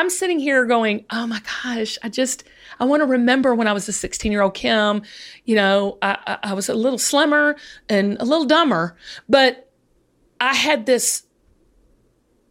[0.00, 2.44] I'm sitting here going, oh my gosh, I just,
[2.80, 5.02] I want to remember when I was a 16 year old Kim,
[5.44, 7.54] you know, I, I, I was a little slimmer
[7.86, 8.96] and a little dumber,
[9.28, 9.70] but
[10.40, 11.24] I had this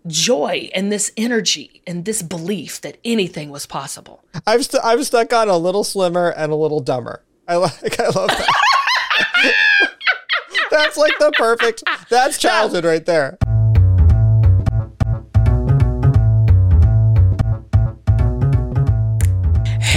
[0.05, 4.23] joy and this energy and this belief that anything was possible.
[4.45, 7.23] I'm, st- I'm stuck on a little slimmer and a little dumber.
[7.47, 9.55] I like, I love that.
[10.69, 13.39] that's like the perfect, that's childhood right there.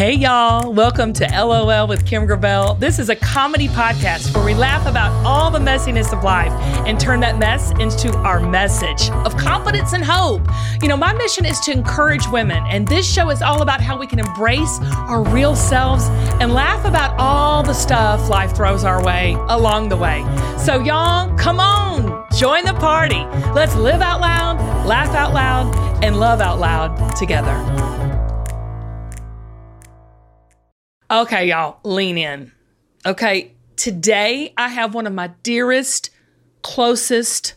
[0.02, 0.72] Hey, y'all.
[0.72, 2.74] Welcome to LOL with Kim Gravel.
[2.74, 6.50] This is a comedy podcast where we laugh about all the messiness of life
[6.88, 10.42] and turn that mess into our message of confidence and hope.
[10.82, 13.96] You know, my mission is to encourage women, and this show is all about how
[13.96, 16.06] we can embrace our real selves
[16.40, 20.24] and laugh about all the stuff life throws our way along the way.
[20.58, 23.24] So, y'all, come on, join the party.
[23.52, 28.01] Let's live out loud, laugh out loud, and love out loud together.
[31.12, 32.52] Okay, y'all, lean in.
[33.04, 36.08] Okay, today I have one of my dearest,
[36.62, 37.52] closest,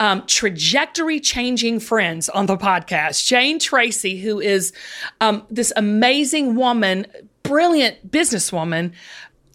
[0.00, 4.74] um, trajectory changing friends on the podcast, Jane Treacy, who is
[5.22, 7.06] um, this amazing woman,
[7.42, 8.92] brilliant businesswoman.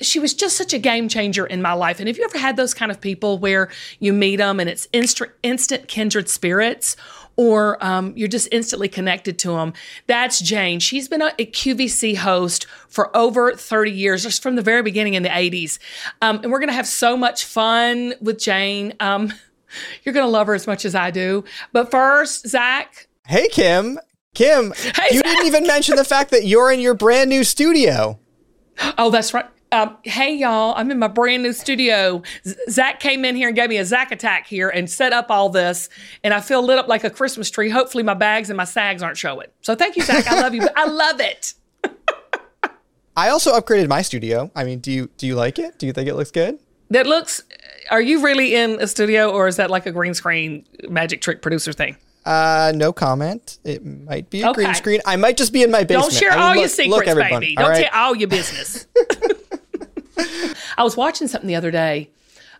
[0.02, 2.00] She was just such a game changer in my life.
[2.00, 3.70] And have you ever had those kind of people where
[4.00, 6.96] you meet them and it's instant, instant kindred spirits?
[7.40, 9.72] Or um, you're just instantly connected to them.
[10.08, 10.82] That's Jane.
[10.82, 15.14] She's been a, a, QVC host for over 30 years, just from the very beginning
[15.14, 15.80] in the 80s.
[16.22, 18.94] Um, and we're going to have so much fun with Jane.
[19.00, 19.32] Um,
[20.04, 21.46] you're going to love her as much as I do.
[21.72, 23.08] But first, Zac.
[23.26, 24.00] Hey, Kim.
[24.34, 25.24] Kim, hey, you Zac.
[25.24, 28.20] didn't even mention the fact that you're in your brand new studio.
[28.98, 29.46] Oh, that's right.
[29.72, 32.24] Um, hey y'all, I'm in my brand new studio.
[32.48, 35.30] Z- Zac came in here and gave me a Zac attack here and set up
[35.30, 35.90] all this,
[36.24, 37.70] and I feel lit up like a Christmas tree.
[37.70, 39.48] Hopefully, my bags and my sags aren't showing.
[39.62, 40.26] So thank you, Zac.
[40.28, 40.68] I love you.
[40.76, 41.54] I love it.
[43.16, 44.50] I also upgraded my studio.
[44.56, 45.78] I mean, do you do you like it?
[45.78, 46.58] Do you think it looks good?
[46.90, 47.44] That looks.
[47.92, 51.44] Are you really in a studio, or is that like a green screen magic trick
[51.44, 51.96] producer thing?
[52.26, 53.60] Uh, no comment.
[53.64, 54.64] It might be a okay.
[54.64, 55.02] green screen.
[55.06, 56.12] I might just be in my basement.
[56.12, 57.56] Don't share I mean, all look, your secrets, baby.
[57.56, 57.90] Don't right?
[57.90, 58.88] tell all your business.
[60.80, 62.10] I was watching something the other day.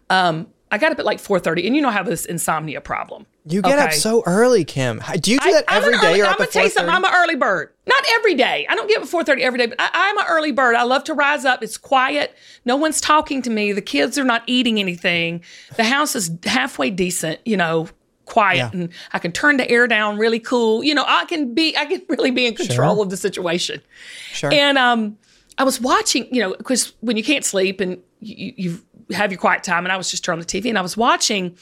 [0.10, 3.26] Um, I got up at like 4:30, and you know I have this insomnia problem.
[3.46, 3.86] You get okay?
[3.86, 5.02] up so early, Kim.
[5.20, 6.20] Do you do that I, every day?
[6.20, 6.94] Early, I'm gonna tell you something.
[6.94, 7.72] I'm an early bird.
[7.88, 8.68] Not every day.
[8.70, 10.76] I don't get up at 4:30 every day, but I, am an early bird.
[10.76, 11.64] I love to rise up.
[11.64, 12.36] It's quiet.
[12.66, 13.72] No one's talking to me.
[13.72, 15.42] The kids are not eating anything.
[15.78, 17.40] The house is halfway decent.
[17.46, 17.88] You know,
[18.26, 18.70] quiet yeah.
[18.74, 20.84] and I can turn the air down really cool.
[20.84, 23.04] You know, I can be I can really be in control sure.
[23.04, 23.82] of the situation.
[24.34, 24.54] Sure.
[24.54, 25.18] And um
[25.58, 28.82] I was watching, you know, because when you can't sleep and you, you,
[29.12, 30.96] have your quiet time, and I was just turning on the TV and I was
[30.96, 31.58] watching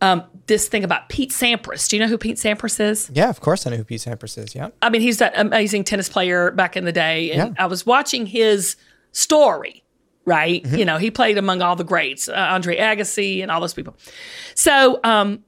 [0.00, 1.88] um, this thing about Pete Sampras.
[1.88, 3.10] Do you know who Pete Sampras is?
[3.12, 4.54] Yeah, of course I know who Pete Sampras is.
[4.54, 4.68] Yeah.
[4.82, 7.32] I mean, he's that amazing tennis player back in the day.
[7.32, 7.64] And yeah.
[7.64, 8.76] I was watching his
[9.12, 9.82] story,
[10.24, 10.62] right?
[10.62, 10.76] Mm-hmm.
[10.76, 13.96] You know, he played among all the greats, uh, Andre Agassi and all those people.
[14.54, 15.42] So um,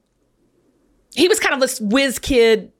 [1.13, 2.71] he was kind of this whiz kid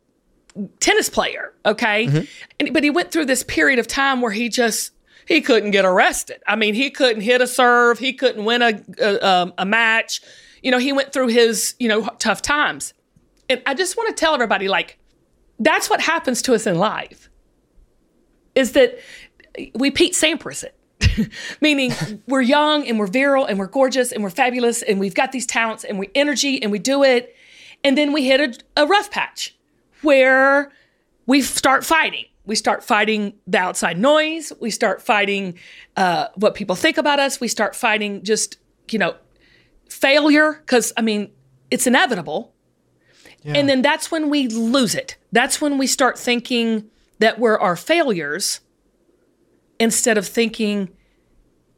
[0.80, 2.08] tennis player, okay?
[2.08, 2.26] Mm-hmm.
[2.60, 4.92] And, but he went through this period of time where he just
[5.28, 6.42] he couldn't get arrested.
[6.48, 10.22] I mean, he couldn't hit a serve, he couldn't win a, a, um, a match.
[10.62, 12.94] You know, he went through his you know tough times.
[13.50, 14.98] And I just want to tell everybody, like,
[15.60, 17.30] that's what happens to us in life.
[18.56, 19.00] Is that
[19.76, 20.76] we Pete Sampras it.
[21.62, 21.92] meaning
[22.28, 25.48] we're young and we're virile and we're gorgeous and we're fabulous and we've got these
[25.48, 27.36] talents and we energy and we do it
[27.84, 28.40] and then we hit
[28.78, 29.56] a, a rough patch
[30.02, 30.72] where
[31.26, 32.26] we start fighting.
[32.46, 34.52] We start fighting the outside noise.
[34.60, 35.60] We start fighting
[35.96, 37.40] uh, what people think about us.
[37.40, 38.58] We start fighting just,
[38.90, 39.16] you know,
[39.90, 41.32] failure, because, I mean,
[41.70, 42.54] it's inevitable.
[43.44, 43.54] Yeah.
[43.54, 45.18] And then that's when we lose it.
[45.32, 48.62] That's when we start thinking that we're our failures
[49.80, 50.90] instead of thinking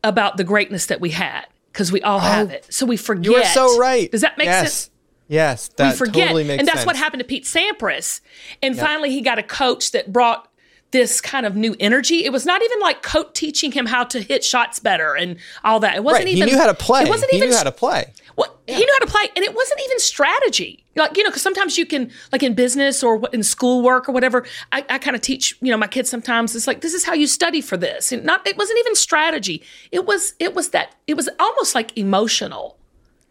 [0.04, 2.66] about the greatness that we had because we all oh, have it.
[2.74, 3.26] So we forget.
[3.26, 4.12] You are so right.
[4.12, 4.74] Does that make yes.
[4.74, 4.90] sense?
[5.30, 6.28] Yes, that we forget.
[6.28, 6.86] totally makes And that's sense.
[6.86, 8.20] what happened to Pete Sampras.
[8.62, 8.86] And yep.
[8.86, 10.50] finally, he got a coach that brought
[10.94, 12.24] this kind of new energy.
[12.24, 15.82] It was not even like coach teaching him how to hit shots better and all
[15.82, 15.96] that.
[15.96, 16.34] It wasn't right.
[16.34, 16.48] even.
[16.48, 17.04] He knew how to play.
[17.04, 17.50] It wasn't he even.
[17.50, 18.14] knew how to play.
[18.38, 18.76] Well, yeah.
[18.76, 20.86] he knew how to play, and it wasn't even strategy.
[20.96, 24.46] Like you know, because sometimes you can, like in business or in schoolwork or whatever.
[24.72, 26.56] I, I kind of teach, you know, my kids sometimes.
[26.56, 28.48] It's like this is how you study for this, and not.
[28.48, 29.64] It wasn't even strategy.
[29.92, 30.36] It was.
[30.40, 30.96] It was that.
[31.08, 32.78] It was almost like emotional.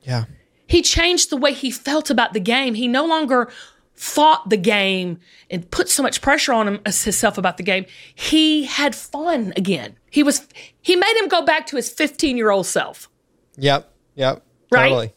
[0.02, 0.24] Yeah.
[0.66, 2.74] He changed the way he felt about the game.
[2.74, 3.50] He no longer
[3.94, 5.18] fought the game
[5.50, 7.86] and put so much pressure on him, himself about the game.
[8.14, 9.96] He had fun again.
[10.10, 10.46] He was
[10.80, 13.08] he made him go back to his 15 year old self.
[13.56, 13.92] Yep.
[14.14, 14.44] Yep.
[14.70, 14.88] Right?
[14.88, 15.12] Totally.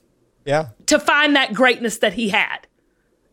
[0.45, 0.69] Yeah.
[0.87, 2.67] To find that greatness that he had.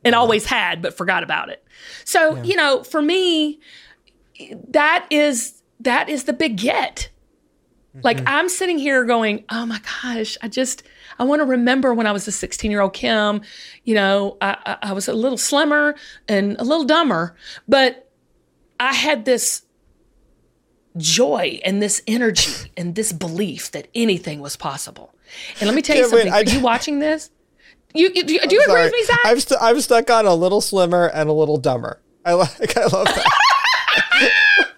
[0.05, 1.65] and always had, but forgot about it.
[2.05, 3.61] So, you know, for me,
[4.69, 7.11] that is that is the big get.
[8.03, 8.29] Like Mm-hmm.
[8.29, 10.83] I'm sitting here going, oh my gosh, I just
[11.19, 13.43] I want to remember when I was a 16 year old Kim.
[13.85, 15.95] You know, I, I, I was a little slimmer
[16.29, 17.37] and a little dumber,
[17.69, 18.11] but
[18.81, 19.63] I had this
[20.97, 25.15] joy and this energy and this belief that anything was possible.
[25.61, 26.33] And let me tell you Yeah, wait, something.
[26.33, 27.31] I- for you watching this,
[27.95, 29.19] you, you do you, do you agree with me, Zac?
[29.25, 32.01] I'm, I'm stuck on a little slimmer and a little dumber.
[32.25, 32.77] I like.
[32.77, 34.33] I love that.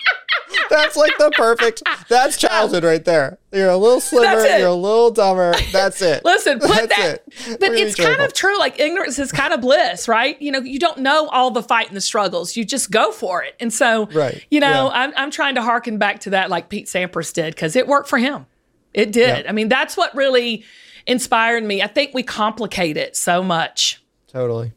[0.75, 1.83] that's like the perfect.
[2.09, 3.39] That's childhood right there.
[3.53, 4.45] You're a little slimmer.
[4.45, 5.55] You're a little dumber.
[5.73, 6.25] That's it.
[6.25, 7.23] Listen, put That's that.
[7.47, 7.61] it.
[7.61, 8.59] But it's kind of true.
[8.59, 10.41] Like ignorance is kind of bliss, right?
[10.43, 12.57] You know, you don't know all the fight and the struggles.
[12.57, 13.55] You just go for it.
[13.61, 14.45] And so, Right.
[14.51, 15.01] you know, Yeah.
[15.01, 18.09] I'm, I'm trying to harken back to that, like Pete Sampras did, because it worked
[18.09, 18.47] for him.
[18.93, 19.45] It did.
[19.45, 19.49] Yeah.
[19.51, 20.65] I mean, that's what really
[21.07, 21.83] inspired me.
[21.83, 24.03] I think we complicate it so much.
[24.29, 24.73] Totally.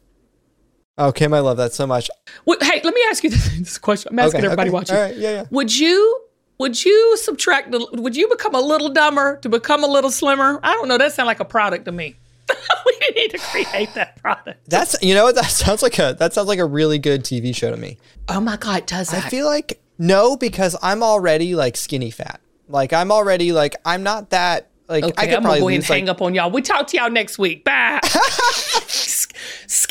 [0.98, 2.10] Oh, Kim, I love that so much.
[2.60, 4.12] Hey, let me ask you this, this question.
[4.12, 4.74] I'm asking Okay, everybody okay.
[4.74, 4.96] watching.
[4.96, 5.44] All right, yeah, yeah.
[5.50, 6.24] Would you
[6.58, 10.58] would you subtract the would you become a little dumber to become a little slimmer?
[10.62, 10.98] I don't know.
[10.98, 12.16] That sounds like a product to me.
[12.86, 14.68] we need to create that product.
[14.68, 17.54] That's you know what that sounds like a that sounds like a really good TV
[17.54, 17.98] show to me.
[18.28, 19.30] Oh my god, does I that?
[19.30, 22.40] feel like no because I'm already like skinny fat.
[22.68, 25.68] Like I'm already like I'm not that like Okay, I could I'm probably gonna go
[25.68, 26.50] ahead and lose like hang up on y'all.
[26.50, 27.62] We talk to y'all next week.
[27.64, 28.00] Bye.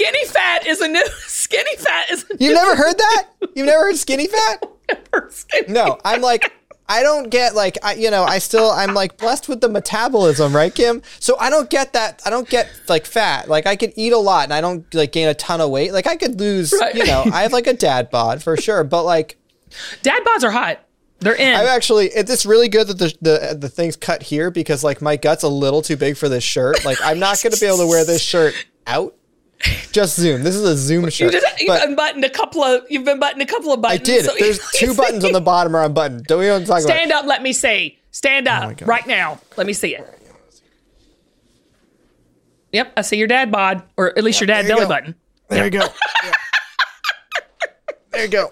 [0.08, 3.28] Skinny fat is a new skinny fat is a You've never heard that?
[3.56, 4.64] You've never heard skinny fat?
[5.14, 6.54] new skinny No, I'm like
[6.90, 10.56] I don't get like I you know I still I'm like blessed with the metabolism,
[10.56, 11.02] right, Kim?
[11.20, 12.22] So I don't get that.
[12.26, 13.50] I don't get like fat.
[13.50, 15.92] Like I could eat a lot and I don't like gain a ton of weight.
[15.92, 16.96] Like I could lose, Right.
[16.96, 19.38] you know, I have like a dad bod for sure, but like
[20.02, 20.80] Dad bods are hot.
[21.20, 21.54] They're in.
[21.56, 25.02] I'm actually it- it's really good that the the the thing's cut here because like
[25.02, 26.86] my gut's a little too big for this shirt.
[26.86, 28.54] Like I'm not going to be able to wear this shirt
[28.86, 29.14] out.
[29.92, 30.44] Just zoom.
[30.44, 31.32] This is a zoom you shirt.
[31.32, 34.02] just you've But unbuttoned a couple of you've been buttoned a couple of buttons.
[34.02, 34.26] I did.
[34.26, 36.26] so- There's two buttons on the bottom are unbuttoned.
[36.26, 36.94] Don't we want to talk about?
[36.94, 37.98] Stand up, let me see.
[38.12, 38.88] Stand Oh up God.
[38.88, 39.40] right now.
[39.58, 40.08] Let me see it.
[42.74, 44.88] Yep, I see your dad bod, or at least your dad belly go.
[44.88, 45.16] button.
[45.50, 45.88] There you go.
[46.24, 46.32] Yeah.
[48.12, 48.52] There you go.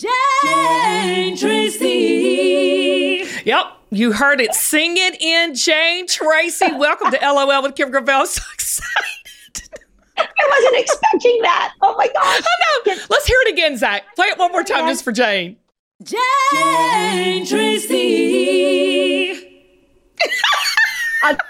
[0.00, 3.26] Jane Treacy.
[3.44, 4.54] Yep, you heard it.
[4.54, 6.78] Sing it in, Jane Treacy.
[6.78, 8.24] Welcome to LOL with Kim Gravel.
[8.26, 9.68] So excited.
[10.16, 11.72] I wasn't expecting that.
[11.82, 12.42] Oh my gosh.
[12.42, 14.14] Oh no, let's hear it again, Zac.
[14.16, 15.56] Play it one more time just for Jane.
[16.02, 19.36] Jane Treacy.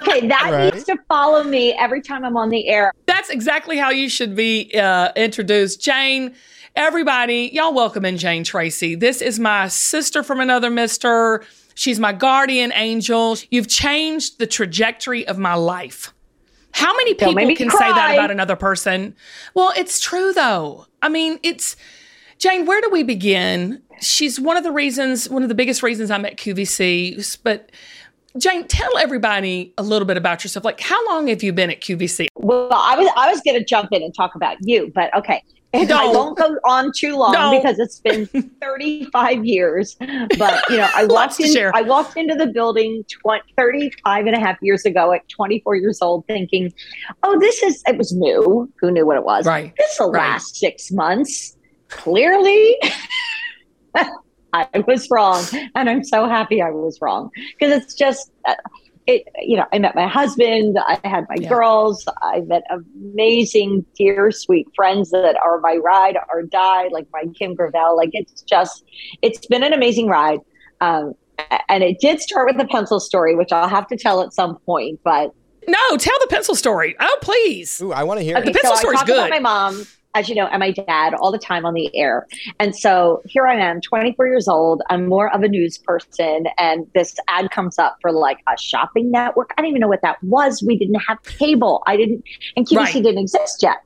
[0.02, 0.74] Okay, that Right.
[0.74, 2.92] needs to follow me every time I'm on the air.
[3.06, 5.80] That's exactly how you should be uh, introduced.
[5.80, 6.34] Jane,
[6.76, 8.98] everybody, y'all welcome in Jane Treacy.
[8.98, 11.44] This is my sister from another mister.
[11.74, 13.36] She's my guardian angel.
[13.50, 16.12] You've changed the trajectory of my life.
[16.72, 19.14] How many Don't people can say that about another person?
[19.54, 20.86] Well, it's true though.
[21.02, 21.76] I mean, it's
[22.38, 23.82] Jane, where do we begin?
[24.00, 27.70] She's one of the reasons, one of the biggest reasons I'm at QVC, but
[28.38, 30.64] Jane, tell everybody a little bit about yourself.
[30.64, 32.28] Like, how long have you been at QVC?
[32.36, 35.42] Well, I was I was going to jump in and talk about you, but okay.
[35.72, 38.26] And I won't go on too long because it's been
[38.60, 39.96] 35 years.
[40.36, 41.70] But you know, I walked in.
[41.74, 46.00] I walked into the building 20, 35 and a half years ago at 24 years
[46.02, 46.72] old, thinking,
[47.22, 48.68] "Oh, this is." It was new.
[48.80, 49.46] Who knew what it was?
[49.46, 49.72] Right.
[49.76, 50.20] This will Right.
[50.32, 51.56] last six months.
[51.88, 52.76] Clearly,
[54.52, 55.44] I was wrong,
[55.76, 58.32] and I'm so happy I was wrong because it's just.
[58.44, 58.54] Uh,
[59.10, 60.78] It, you know, I met my husband.
[60.86, 61.48] I had my Yeah.
[61.48, 62.06] girls.
[62.22, 67.54] I met amazing, dear, sweet friends that are my ride or die, like my Kim
[67.54, 67.96] Gravel.
[67.96, 68.84] Like it's just,
[69.22, 70.40] it's been an amazing ride.
[70.80, 71.14] Um,
[71.68, 74.58] and it did start with the pencil story, which I'll have to tell at some
[74.66, 75.00] point.
[75.04, 75.32] But
[75.66, 76.94] No, tell the pencil story.
[77.00, 77.80] Oh, please.
[77.80, 78.52] Ooh, I want to hear Okay, it.
[78.52, 79.30] The pencil so story's I talk about good.
[79.30, 82.26] my mom, as you know, and my dad all the time on the air.
[82.58, 84.82] And so here I am, 24 years old.
[84.90, 89.10] I'm more of a news person, and this ad comes up for like a shopping
[89.10, 89.52] network.
[89.56, 90.62] I don't even know what that was.
[90.66, 91.82] We didn't have cable.
[91.86, 92.24] I didn't,
[92.56, 92.92] and QVC Right.
[92.94, 93.78] didn't exist yet.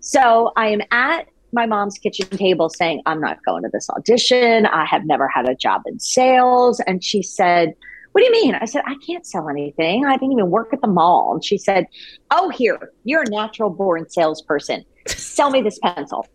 [0.00, 4.66] So I am at my mom's kitchen table saying, I'm not going to this audition.
[4.66, 6.80] I have never had a job in sales.
[6.86, 7.74] And she said,
[8.12, 8.54] What do you mean?
[8.54, 10.06] I said, I can't sell anything.
[10.06, 11.32] I didn't even work at the mall.
[11.34, 11.86] And she said,
[12.30, 14.84] Oh, here, you're a natural born salesperson.
[15.06, 16.26] Sell me this pencil.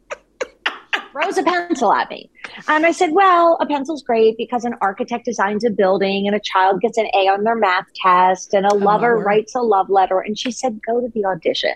[1.17, 2.29] Throws a pencil at me.
[2.67, 6.39] And I said, Well, a pencil's great because an architect designs a building and a
[6.39, 10.19] child gets an A on their math test and a lover writes a love letter.
[10.19, 11.73] And she said, Go to the audition.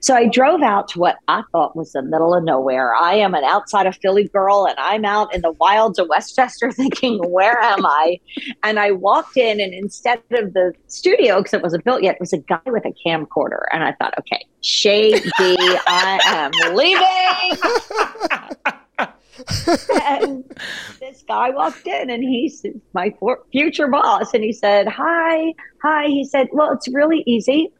[0.00, 2.94] So I drove out to what I thought was the middle of nowhere.
[2.94, 6.34] I am an outside of Philly girl and I'm out in the wilds of West
[6.34, 8.18] Chester thinking, Where am I?
[8.62, 12.20] And I walked in, and instead of the studio, because it wasn't built yet, it
[12.20, 13.62] was a guy with a camcorder.
[13.72, 18.48] And I thought, okay, shady, I am leaving.
[20.06, 20.44] and
[21.00, 24.34] this guy walked in, and he's my for- future boss.
[24.34, 26.06] And he said, Hi, hi.
[26.06, 27.72] He said, Well, it's really easy.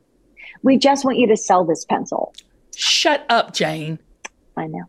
[0.63, 2.35] We just want you to sell this pencil.
[2.75, 3.99] Shut up, Jane.
[4.57, 4.85] I know.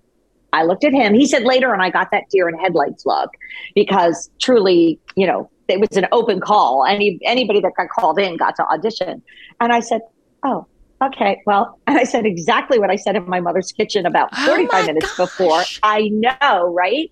[0.54, 1.14] I looked at him.
[1.14, 3.30] He said later, and I got that deer in headlights look
[3.74, 6.86] because truly, you know, it was an open call.
[6.86, 9.22] Any anybody that got called in got to audition.
[9.62, 10.02] And I said,
[10.44, 10.68] "Oh,
[11.02, 14.46] okay, well." And I said exactly what I said in my mother's kitchen about Oh
[14.48, 15.18] 45 my minutes gosh.
[15.38, 15.64] before.
[15.84, 17.10] I know, right?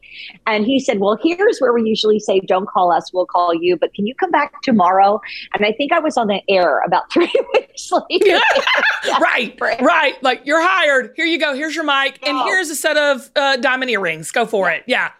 [0.47, 3.77] And he said, "Well, here's where we usually say, don't call us, we'll call you.
[3.77, 5.19] But can you come back tomorrow?"
[5.55, 8.39] And I think I was on the air about three weeks later.
[9.21, 10.21] right, Right.
[10.23, 11.13] Like you're hired.
[11.15, 11.53] Here you go.
[11.55, 12.43] Here's your mic, and Oh.
[12.45, 14.31] here's a set of uh, diamond earrings.
[14.31, 14.83] Go for it.
[14.87, 15.11] Yeah.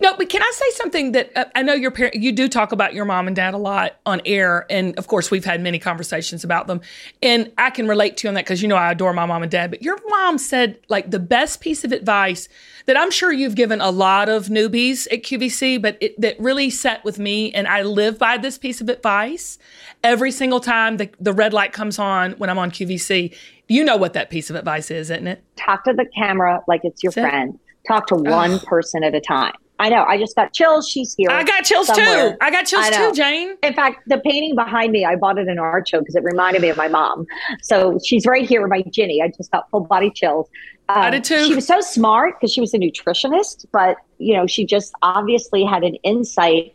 [0.00, 2.14] No, but can I say something that uh, I know your parent?
[2.16, 5.30] You do talk about your mom and dad a lot on air, and of course
[5.30, 6.80] we've had many conversations about them,
[7.22, 9.42] and I can relate to you on that because you know I adore my mom
[9.42, 9.70] and dad.
[9.70, 12.48] But your mom said like the best piece of advice
[12.86, 16.70] that I'm sure you've given a lot of newbies at QVC, but it, that really
[16.70, 19.58] set with me, and I live by this piece of advice
[20.02, 23.34] every single time the, the red light comes on when I'm on QVC.
[23.68, 25.42] You know what that piece of advice is, isn't it?
[25.56, 27.30] talk to the camera like it's your That's it.
[27.30, 27.58] friend.
[27.88, 29.54] Talk to one person at a time.
[29.78, 30.04] I know.
[30.04, 30.88] I just got chills.
[30.88, 31.30] She's here.
[31.30, 32.32] I got chills somewhere.
[32.32, 32.36] too.
[32.40, 33.56] I got chills I too, Jane.
[33.62, 36.62] In fact, the painting behind me, I bought it in art show because it reminded
[36.62, 37.26] me of my mom.
[37.62, 39.20] So she's right here, with my Ginny.
[39.20, 40.48] I just got full body chills.
[40.88, 41.46] Um, I did too.
[41.46, 45.64] She was so smart because she was a nutritionist, but you know, she just obviously
[45.64, 46.74] had an insight.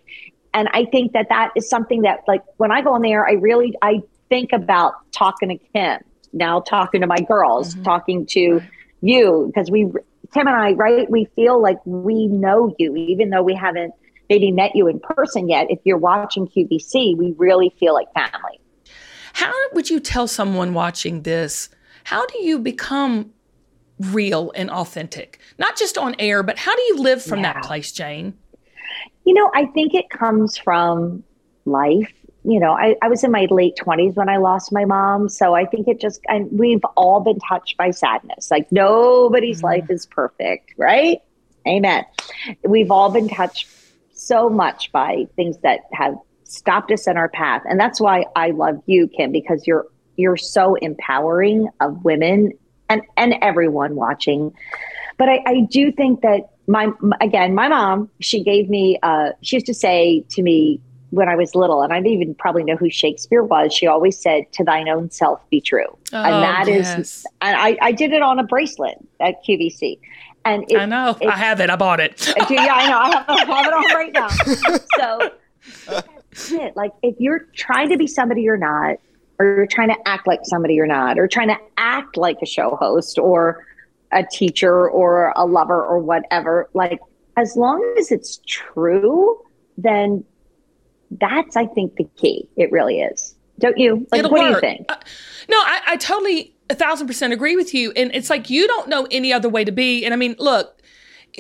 [0.54, 3.34] And I think that that is something that, like, when I go on there, I
[3.34, 6.02] really I think about talking to Kim
[6.34, 7.84] now, talking to my girls, Mm-hmm.
[7.84, 8.62] talking to
[9.02, 9.90] you because we
[10.34, 11.10] Kim and I, right?
[11.10, 13.94] We feel like we know you, even though we haven't
[14.30, 15.68] maybe met you in person yet.
[15.70, 18.60] If you're watching QVC, we really feel like family.
[19.34, 21.70] How would you tell someone watching this?
[22.04, 23.32] How do you become
[24.00, 25.40] real and authentic?
[25.58, 28.38] Not just on air, but how do you live from that place, Jane?
[29.26, 31.24] You know, I think it comes from
[31.66, 32.14] life.
[32.50, 35.30] You know, I, I was in my late 20s when I lost my mom.
[35.30, 38.50] So I think it just, and we've all been touched by sadness.
[38.50, 39.64] Like nobody's Mhm.
[39.66, 41.20] life is perfect, right?
[41.68, 42.06] Amen.
[42.68, 43.68] We've all been touched
[44.14, 47.62] so much by things that have stopped us in our path.
[47.70, 49.86] And that's why I love you, Kim, because you're
[50.18, 52.52] you're so empowering of women
[52.90, 54.52] and, and everyone watching.
[55.20, 56.90] But I, I do think that my
[57.22, 61.36] again, my mom, she gave me uh she used to say to me when I
[61.36, 64.64] was little, and I didn't even probably know who Shakespeare was, she always said, To
[64.64, 65.86] thine own self be true.
[66.14, 67.26] Oh, and that is yes.
[67.42, 70.00] and I, I did it on a bracelet at QVC.
[70.46, 71.18] And it, I know.
[71.20, 71.70] it- I have it.
[71.70, 72.34] I bought it.
[72.50, 72.98] Yeah, I know.
[72.98, 74.28] I have, I have it on right now.
[74.98, 75.32] So
[75.88, 76.76] that's it.
[76.76, 78.98] Like if you're trying to be somebody you're not,
[79.40, 82.46] or you're trying to act like somebody you're not, or trying to act like a
[82.46, 83.66] show host or
[84.12, 87.00] a teacher or a lover or whatever, like
[87.38, 89.40] as long as it's true,
[89.78, 90.24] then
[91.12, 92.48] that's I think the key.
[92.56, 93.36] It really is.
[93.60, 94.08] Don't you?
[94.12, 94.86] Like, It'll what do you think?
[94.90, 94.96] Uh,
[95.50, 97.92] no, I, I totally a thousand percent agree with you.
[97.96, 100.06] And it's like you don't know any other way to be.
[100.06, 100.82] And I mean, look,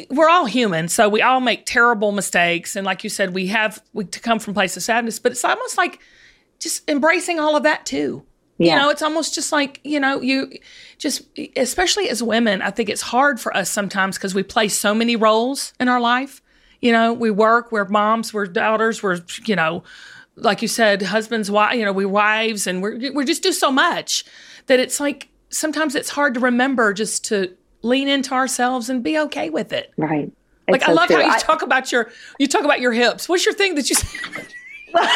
[0.10, 2.76] we're all human, so we all make terrible mistakes.
[2.76, 5.46] And like you said, we have we to come from place of sadness, but it's
[5.46, 6.00] almost like
[6.60, 8.26] just embracing all of that too.
[8.62, 10.52] You know, it's almost just like, you know, you
[10.98, 11.22] just,
[11.56, 15.16] especially as women, I think it's hard for us sometimes because we play so many
[15.16, 16.42] roles in our life.
[16.82, 19.84] You know, we work, we're moms, we're daughters, we're, you know,
[20.36, 23.70] like you said, husbands, wives, you know, we wives, and we're, we just do so
[23.72, 24.24] much
[24.68, 29.18] that it's like sometimes it's hard to remember just to lean into ourselves and be
[29.20, 29.92] okay with it.
[29.98, 30.32] Right.
[30.70, 31.18] Like It's I love true.
[31.18, 33.28] how you I- talk about your, you talk about your hips.
[33.28, 33.96] What's your thing that you
[34.94, 35.16] like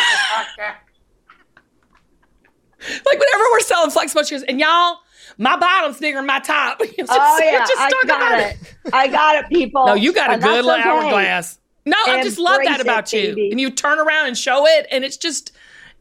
[3.19, 4.97] whenever we're selling flexible shoes, and y'all,
[5.37, 6.79] my bottom's bigger than my top.
[6.97, 8.57] just, Oh yeah, just I got about it.
[8.93, 9.85] I got it, people.
[9.85, 10.81] No, you got a And good little okay.
[10.89, 11.59] hourglass.
[11.85, 13.27] No, I just love that Embrace it, about you.
[13.35, 13.51] baby.
[13.51, 15.51] And you turn around and show it, and it's just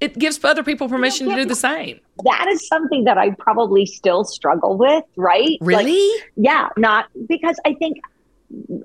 [0.01, 1.99] it gives other people permission to do the same.
[2.25, 5.59] That is something that I probably still struggle with, right?
[5.61, 6.11] Like, Really?
[6.37, 7.99] yeah, not because I think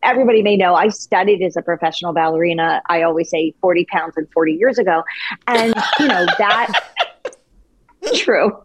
[0.03, 2.81] everybody may know I studied as a professional ballerina.
[2.87, 5.03] I always say 40 pounds and 40 years ago.
[5.47, 6.71] And, you know, that
[8.15, 8.57] true.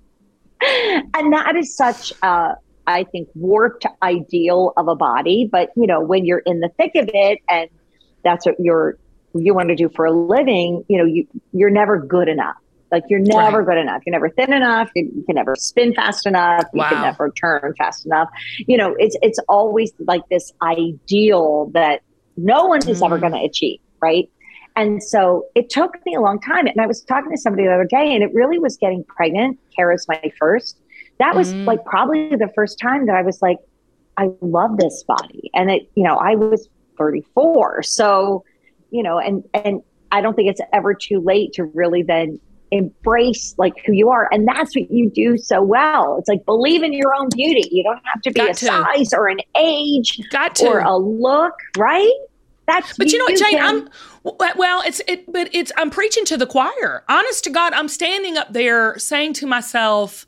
[1.14, 2.54] And that is such a,
[2.86, 5.48] I think, warped ideal of a body.
[5.50, 7.68] But, you know, when you're in the thick of it and
[8.24, 8.96] that's what you're,
[9.34, 12.54] you want to do for a living, you know, you, you're never good enough.
[12.90, 13.66] Like you're never Right.
[13.66, 14.02] good enough.
[14.04, 14.90] You're never thin enough.
[14.94, 16.66] You, you can never spin fast enough.
[16.74, 18.28] You can never turn fast enough.
[18.66, 22.02] You know, it's it's always like this ideal that
[22.36, 23.20] no one is ever Mm.
[23.20, 24.28] going to achieve, right?
[24.76, 26.66] And so it took me a long time.
[26.66, 29.58] And I was talking to somebody the other day, and it really was getting pregnant.
[29.76, 30.78] Kara's my first.
[31.18, 31.66] That was Mm.
[31.66, 33.58] like probably the first time that I was like,
[34.16, 35.50] I love this body.
[35.54, 37.82] And it, you know, I was 34.
[37.82, 38.44] So,
[38.90, 42.38] you know, and and I don't think it's ever too late to really then
[42.70, 44.28] embrace like who you are.
[44.32, 46.16] And that's what you do so well.
[46.18, 47.68] It's like believe in your own beauty.
[47.70, 48.66] You don't have to be Got a to.
[48.66, 50.66] size or an age Got to.
[50.68, 52.12] or a look, right?
[52.66, 53.58] That's But you know what, Jane?
[53.58, 53.88] can- I'm
[54.24, 54.82] well.
[54.82, 57.04] It's it, but it's I'm preaching to the choir.
[57.08, 60.26] Honest to God, I'm standing up there saying to myself,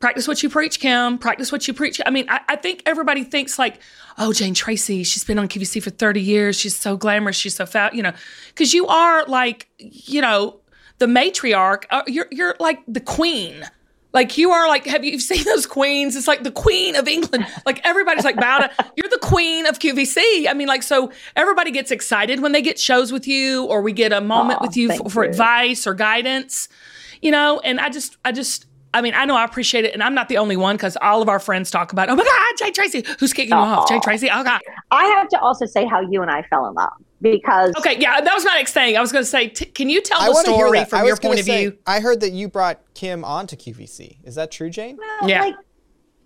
[0.00, 1.18] "Practice what you preach, Kim.
[1.18, 3.80] Practice what you preach." I mean, I, I think everybody thinks like,
[4.18, 6.58] "Oh, Jane Treacy, she's been on QVC for 30 years.
[6.58, 7.36] She's so glamorous.
[7.36, 8.12] She's so fat." You know,
[8.48, 10.60] because you are like, you know,
[10.98, 11.84] the matriarch.
[11.90, 13.64] Uh, you're you're like the queen.
[14.16, 16.16] Like you are like, have you seen those queens?
[16.16, 17.46] It's like the queen of England.
[17.66, 20.48] Like everybody's like, bow to, you're the queen of QVC.
[20.48, 23.92] I mean, like, so everybody gets excited when they get shows with you or we
[23.92, 25.28] get a moment with you for, for you.
[25.28, 26.70] advice or guidance,
[27.20, 27.60] you know?
[27.60, 29.92] And I just, I just, I mean, I know I appreciate it.
[29.92, 32.24] And I'm not the only one because all of our friends talk about, oh my
[32.24, 33.86] God, Jay Treacy, who's kicking you off?
[33.86, 34.30] Jay Treacy.
[34.32, 34.62] Oh God.
[34.92, 37.96] I have to also say how you and I fell in love because Okay.
[37.98, 38.20] Yeah.
[38.20, 38.96] That was my next thing.
[38.96, 40.78] I was going to say, t- can you tell I the want to hear story
[40.80, 40.90] that.
[40.90, 41.78] from your was point of say, view?
[41.86, 44.18] I heard that you brought Kim onto QVC.
[44.24, 44.96] Is that true, Jane?
[44.98, 45.40] well, Yeah.
[45.40, 45.54] like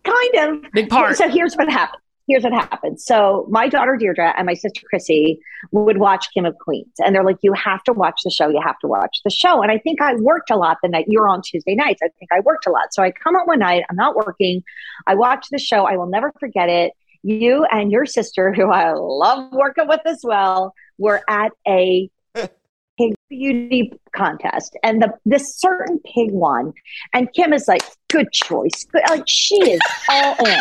[0.05, 1.17] kind of Big part.
[1.17, 2.01] So here's what happened.
[2.27, 3.01] Here's what happened.
[3.01, 5.41] So my daughter Deirdre and my sister Chrissy
[5.73, 8.49] would watch Kim of Queens, and they're like, "You have to watch the show.
[8.49, 11.07] You have to watch the show." And I think I worked a lot the night
[11.09, 12.01] you're on Tuesday nights.
[12.05, 12.95] I think I worked a lot.
[12.95, 13.83] So I come out one night.
[13.91, 14.63] I'm not working.
[15.09, 15.87] I watch the show.
[15.87, 16.93] I will never forget it.
[17.23, 23.15] You and your sister, who I love working with as well, were at a pig
[23.29, 26.73] beauty contest, and the this certain pig won.
[27.13, 28.87] And Kim is like, "Good choice.
[28.91, 29.03] Good.
[29.09, 30.61] Like she is all in."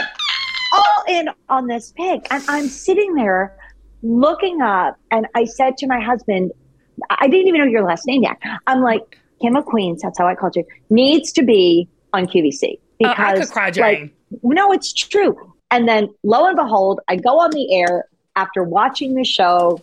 [0.72, 2.22] all in on this pig.
[2.30, 3.58] And I'm sitting there
[4.02, 6.52] looking up, and I said to my husband,
[7.10, 8.38] I didn't even know your last name yet.
[8.68, 12.80] I'm like, Kim of Queens, that's how I called you, needs to be on QVC.
[13.04, 13.84] Uh, I could cry, Jane.
[13.84, 15.54] like, no, it's true.
[15.72, 18.06] And then lo and behold, I go on the air
[18.36, 19.82] after watching the show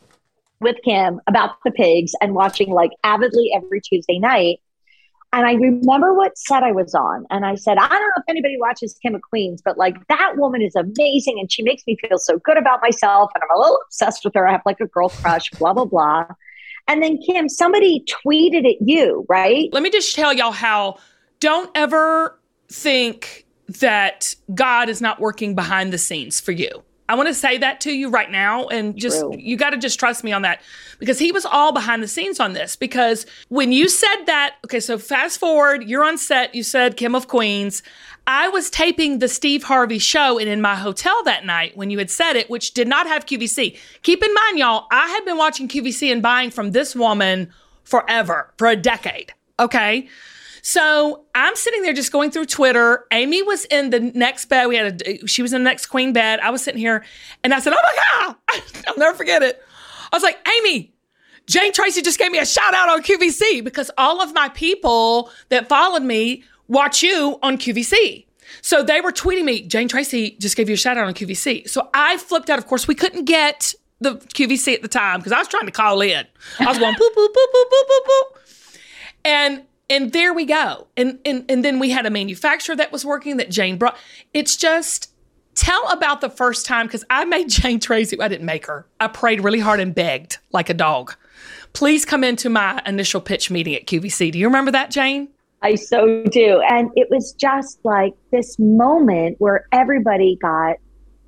[0.61, 4.61] with Kim about the pigs and watching like avidly every Tuesday night.
[5.33, 7.27] And I remember what set I was on.
[7.31, 10.35] And I said, I don't know if anybody watches Kim of Queens, but like that
[10.37, 13.31] woman is amazing and she makes me feel so good about myself.
[13.35, 14.49] And I'm a little obsessed with her.
[14.49, 16.27] I have like a girl crush, blah, blah, blah.
[16.89, 19.69] And then Kim, somebody tweeted at you, right?
[19.73, 20.97] let me just tell y'all how
[21.41, 26.83] don't ever think that God is not working behind the scenes for you.
[27.09, 29.35] I want to say that to you right now and just True.
[29.37, 30.61] you got to just trust me on that
[30.99, 34.81] because he was all behind the scenes on this because when you said that okay
[34.81, 37.83] so fast forward you're on set you said Kim of Queens
[38.27, 41.99] I was taping the Steve Harvey show and in my hotel that night when you
[41.99, 45.39] had said it which did not have QVC keep in mind y'all I had been
[45.39, 47.53] watching QVC and buying from this woman
[47.85, 50.09] forever for a decade okay
[50.67, 53.05] so I'm sitting there just going through Twitter.
[53.13, 54.67] Amy was in the next bed.
[54.67, 56.41] We had a, she was in the next queen bed.
[56.41, 57.05] I was sitting here
[57.45, 59.63] and I said, Oh my God, I'll never forget it.
[60.13, 60.93] I was like, Amy,
[61.47, 65.31] Jane Treacy just gave me a shout out on QVC because all of my people
[65.51, 68.27] that followed me watch you on QVC.
[68.61, 71.71] So they were tweeting me, Jane Treacy just gave you a shout out on QVC.
[71.71, 72.59] So I flipped out.
[72.59, 75.73] Of course, we couldn't get the QVC at the time because I was trying to
[75.73, 76.27] call in.
[76.59, 78.79] I was going boop, boop, boop, boop, boop, boop, boop.
[79.25, 80.89] And and there we go.
[80.97, 83.97] And, and and then we had a manufacturer that was working that Jane brought.
[84.35, 85.13] It's just
[85.55, 88.21] tell about the first time because I made Jane Treacy.
[88.21, 88.87] I didn't make her.
[89.01, 91.15] I prayed really hard and begged like a dog.
[91.73, 94.33] Please come into my initial pitch meeting at QVC.
[94.33, 95.29] Do you remember that, Jane?
[95.63, 96.63] I so do.
[96.69, 100.77] And it was just like this moment where everybody got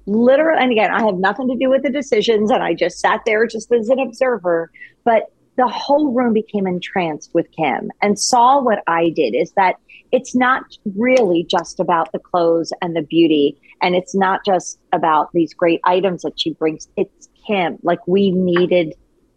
[0.07, 0.59] literal.
[0.59, 3.47] And again, I have nothing to do with the decisions, and I just sat there
[3.47, 4.71] just as an observer.
[5.05, 9.75] But the whole room became entranced with Kim and saw what I did is that
[10.13, 10.63] it's not
[10.97, 13.61] really just about the clothes and the beauty.
[13.83, 16.89] And it's not just about these great items that she brings.
[16.97, 17.77] It's Kim.
[17.83, 18.95] Like we needed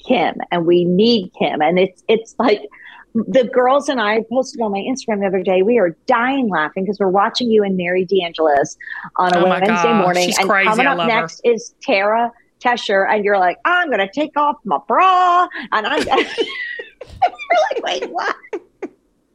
[0.07, 1.61] Kim and we need Kim.
[1.61, 2.61] And it's it's like
[3.13, 5.63] the girls and I posted on my Instagram the other day.
[5.63, 8.77] We are dying laughing because we're watching you and Mary DeAngelis
[9.17, 10.25] on a Oh Wednesday gosh, morning.
[10.27, 10.69] she's and crazy.
[10.69, 11.19] coming up love her.
[11.21, 12.31] next is Tara
[12.63, 16.21] Tesher, and you're like, I'm gonna take off my bra, and I'm you're
[17.71, 18.35] like, wait, what?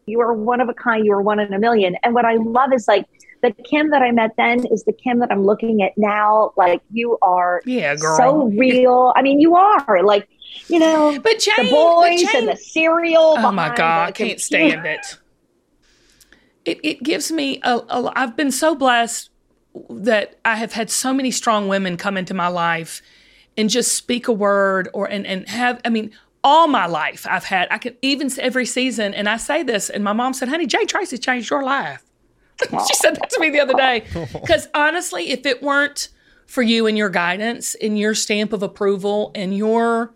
[0.07, 1.05] You are one of a kind.
[1.05, 1.97] You are one in a million.
[2.05, 3.05] And what I love is like
[3.43, 6.53] the Kim that I met then is the Kim that I'm looking at now.
[6.57, 8.17] Like you are Yeah, girl.
[8.17, 9.12] so real.
[9.17, 10.29] I mean, you are like,
[10.69, 13.35] you know, But Jane, the boys but Jane, and the cereal.
[13.37, 14.77] Oh my God, I can't computer.
[14.77, 15.19] stand it.
[16.65, 18.12] It it gives me a, a.
[18.17, 19.31] I've been so blessed
[19.91, 23.03] that I have had so many strong women come into my life
[23.57, 25.81] and just speak a word or and and have.
[25.85, 26.12] I mean,
[26.45, 27.69] all my life I've had.
[27.71, 30.85] I can even every season, and I say this, and my mom said, "Honey, Jay
[30.85, 32.03] Treacy changed your life."
[32.61, 34.05] she said that to me the other day.
[34.33, 36.09] Because honestly, if it weren't
[36.47, 40.15] for you and your guidance and your stamp of approval and your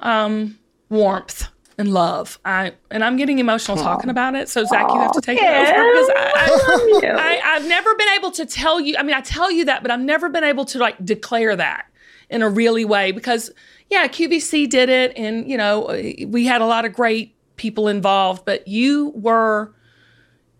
[0.00, 4.48] um, warmth and love, I and I'm getting emotional talking about it.
[4.48, 8.08] So Zac, you have to take it over because I, I, I, I've never been
[8.16, 8.96] able to tell you.
[8.98, 11.86] I mean, I tell you that, but I've never been able to like declare that
[12.28, 13.52] in a really way because
[13.88, 15.86] yeah, QVC did it, and you know
[16.26, 19.72] we had a lot of great people involved, but you were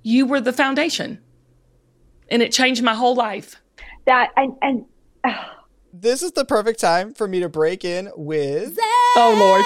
[0.03, 1.19] you were the foundation,
[2.31, 3.57] and it changed my whole life.
[4.07, 4.85] That and and
[5.93, 8.79] This is the perfect time for me to break in with.
[9.17, 9.65] Oh Lord.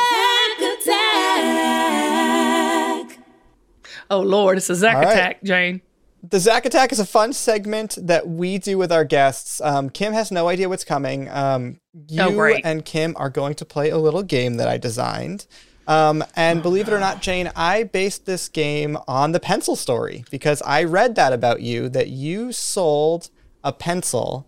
[4.12, 5.12] Oh Lord, it's a Zac All right.
[5.12, 5.81] attack, Jane.
[6.29, 9.61] The Zac Attack is a fun segment that we do with our guests.
[9.61, 11.29] Um, Kim has no idea what's coming.
[11.31, 12.61] Um, you Oh, great.
[12.64, 15.46] and Kim are going to play a little game that I designed.
[15.88, 20.25] Um, and believe it or not, Jane, I based this game on the pencil story
[20.31, 23.31] because I read that about you that you sold
[23.64, 24.46] a pencil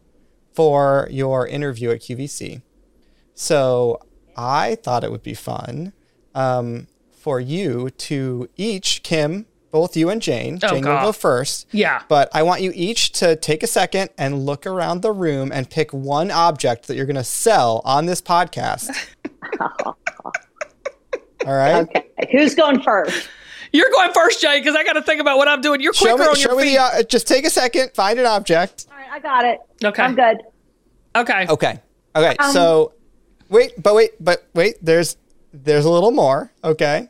[0.53, 2.63] for your interview at QVC.
[3.35, 4.01] So
[4.37, 5.93] I thought it would be fun
[6.37, 11.67] um, for you to each, Kim, both you and Jane, Oh, Jane will go first.
[11.73, 12.03] Yeah.
[12.09, 15.69] But I want you each to take a second and look around the room and
[15.69, 18.89] pick one object that you're going to sell on this podcast.
[19.61, 19.97] All
[21.47, 21.83] right.
[21.89, 23.29] okay, who's going first?
[23.73, 25.81] You're going first, Jane, because I got to think about what I'm doing.
[25.81, 26.77] You're Show quicker me, on show your me feet.
[26.77, 28.87] the, uh, just take a second, find an object.
[28.93, 29.59] All right, I got it.
[29.85, 30.03] Okay.
[30.03, 30.39] I'm good.
[31.17, 31.47] okay.
[31.49, 31.81] Okay.
[32.15, 32.37] Okay.
[32.39, 32.93] Um, so
[33.49, 35.17] wait, but wait, but wait, there's
[35.53, 36.53] there's a little more.
[36.63, 37.09] Okay.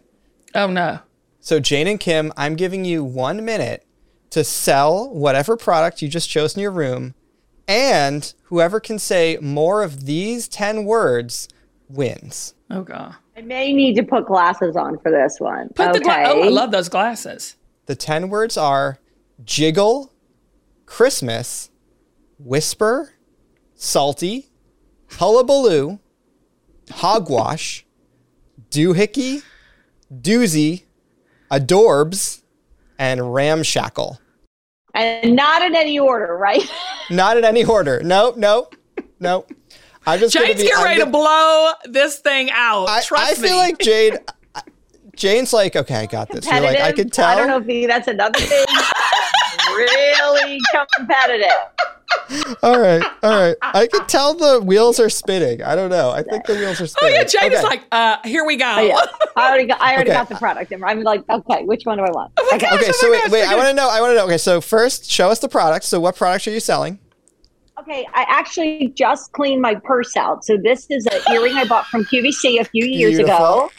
[0.55, 1.01] Oh no.
[1.45, 3.87] So Jane and Kim, I'm giving you one minute
[4.31, 7.15] to sell whatever product you just chose in your room,
[7.69, 11.49] and whoever can say more of these ten words
[11.87, 12.55] wins.
[12.71, 13.17] Oh god.
[13.37, 15.69] I may need to put glasses on for this one.
[15.75, 15.99] Put okay.
[15.99, 17.57] the gla- Oh, I love those glasses.
[17.85, 18.99] The ten words are
[19.45, 20.15] jiggle,
[20.87, 21.69] Christmas,
[22.39, 23.13] whisper,
[23.75, 24.49] salty,
[25.11, 25.99] hullabaloo,
[26.91, 27.85] hogwash,
[28.71, 29.43] doohickey,
[30.11, 30.85] doozy,
[31.51, 32.43] adorbs,
[32.99, 34.21] and ramshackle.
[34.95, 36.63] and not in any order, right?
[37.11, 38.01] Not in any order.
[38.03, 38.75] Nope, nope,
[39.21, 39.51] nope.
[40.07, 40.55] I'm just gonna be.
[40.55, 42.89] getting ready to gonna- blow this thing out.
[42.89, 44.19] I, Trust I feel like Jane.
[45.17, 46.45] Jane's like, okay, I got this.
[46.45, 46.97] You're like, I Competitive.
[46.97, 47.27] could tell.
[47.27, 48.65] I don't know if he- that's another thing.
[49.77, 50.61] really
[50.97, 51.51] competitive.
[52.63, 53.57] All right, all right.
[53.63, 55.63] I can tell the wheels are spinning.
[55.63, 56.11] I don't know.
[56.11, 57.17] I think the wheels are spinning.
[57.19, 57.43] oh spinning.
[57.43, 57.69] yeah, Jane is Okay.
[57.69, 58.73] like, uh, here we go.
[58.77, 58.97] Oh, yeah.
[59.37, 59.81] I already got.
[59.81, 60.19] I already Okay.
[60.19, 60.71] got the product.
[60.73, 62.33] and I'm like, okay, which one do I want?
[62.55, 62.67] Okay.
[62.73, 63.45] Okay, Oh so wait, gosh, wait.
[63.49, 63.89] I want to know.
[63.91, 64.25] I want to know.
[64.27, 65.85] Okay, so first, show us the product.
[65.85, 66.99] So, what products are you selling?
[67.81, 70.45] Okay, I actually just cleaned my purse out.
[70.45, 73.71] So this is an earring I bought from QVC a few years ago.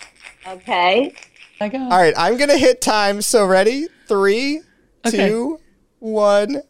[0.47, 1.13] Okay.
[1.61, 1.81] My God.
[1.83, 3.21] All right, I'm gonna hit time.
[3.21, 3.87] So, ready?
[4.07, 4.61] Three,
[5.07, 5.29] Okay.
[5.29, 5.59] two,
[6.05, 6.61] one,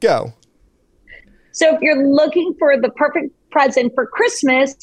[0.00, 0.32] go.
[1.52, 4.74] So if you're looking for the perfect present for Christmas,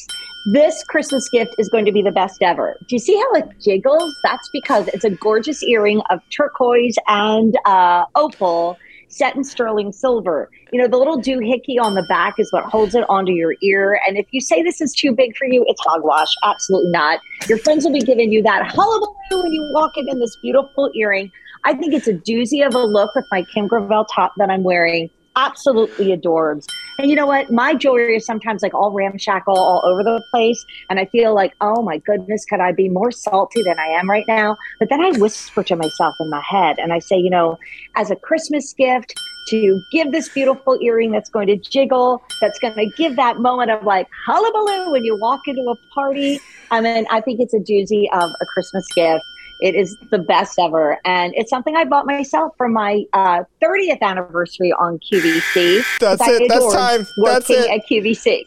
[0.52, 2.74] this Christmas gift is going to be the best ever.
[2.88, 4.12] Do you see how it jiggles?
[4.24, 8.76] That's because it's a gorgeous earring of turquoise and uh, opal
[9.12, 10.50] set in sterling silver.
[10.72, 14.00] You know, the little doohickey on the back is what holds it onto your ear.
[14.08, 16.34] And if you say this is too big for you, it's hogwash.
[16.42, 17.20] Absolutely not.
[17.46, 20.90] Your friends will be giving you that hullabaloo when you walk in in this beautiful
[20.96, 21.30] earring.
[21.64, 24.62] I think it's a doozy of a look with my Kim Gravel top that I'm
[24.62, 26.66] wearing absolutely adorbs.
[26.98, 27.50] And you know what?
[27.50, 30.62] My jewelry is sometimes like all ramshackle all over the place.
[30.90, 34.10] And I feel like, oh my goodness, could I be more salty than I am
[34.10, 34.56] right now?
[34.78, 37.58] But then I whisper to myself in my head and I say, you know,
[37.96, 39.14] as a Christmas gift,
[39.48, 43.70] to give this beautiful earring that's going to jiggle, that's going to give that moment
[43.70, 46.38] of like hullabaloo when you walk into a party.
[46.70, 49.24] I mean, I think it's a doozy of a Christmas gift.
[49.62, 50.98] It is the best ever.
[51.04, 55.82] And it's something I bought myself for my uh, 30th anniversary on QVC.
[56.00, 56.48] That's it.
[56.48, 57.06] That's time.
[57.24, 57.70] That's it.
[57.70, 58.44] at QVC.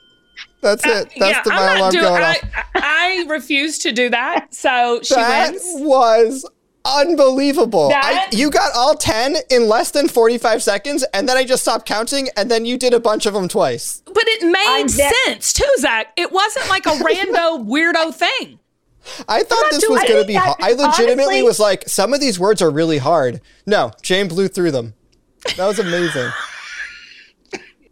[0.61, 1.11] That's it.
[1.17, 2.03] That's yeah, the I'm my not doing.
[2.03, 2.65] going I, off.
[2.75, 4.53] I refuse to do that.
[4.53, 5.63] So she That wins.
[5.77, 6.49] was
[6.83, 7.89] unbelievable.
[7.89, 11.61] That- I, you got all 10 in less than 45 seconds, and then I just
[11.63, 14.01] stopped counting, and then you did a bunch of them twice.
[14.05, 16.07] But it made I'm ve- sense too, Zac.
[16.17, 18.59] It wasn't like a rando weirdo thing.
[19.27, 20.43] I thought this was going to be that.
[20.43, 20.57] hard.
[20.61, 23.41] I legitimately Honestly- was like, some of these words are really hard.
[23.65, 24.93] No, Jane blew through them.
[25.57, 26.31] That was amazing.